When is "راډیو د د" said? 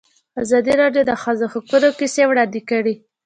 0.81-1.11